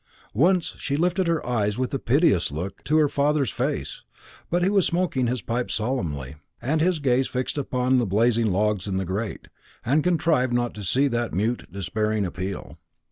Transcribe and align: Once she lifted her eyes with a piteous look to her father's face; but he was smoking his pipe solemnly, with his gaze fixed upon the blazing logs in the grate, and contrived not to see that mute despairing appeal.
Once 0.33 0.73
she 0.79 0.95
lifted 0.97 1.27
her 1.27 1.45
eyes 1.45 1.77
with 1.77 1.93
a 1.93 1.99
piteous 1.99 2.51
look 2.51 2.83
to 2.83 2.97
her 2.97 3.07
father's 3.07 3.51
face; 3.51 4.01
but 4.49 4.63
he 4.63 4.69
was 4.69 4.83
smoking 4.83 5.27
his 5.27 5.43
pipe 5.43 5.69
solemnly, 5.69 6.37
with 6.59 6.81
his 6.81 6.97
gaze 6.97 7.27
fixed 7.27 7.55
upon 7.55 7.99
the 7.99 8.05
blazing 8.07 8.51
logs 8.51 8.87
in 8.87 8.97
the 8.97 9.05
grate, 9.05 9.47
and 9.85 10.03
contrived 10.03 10.53
not 10.53 10.73
to 10.73 10.83
see 10.83 11.07
that 11.07 11.35
mute 11.35 11.71
despairing 11.71 12.25
appeal. 12.25 12.79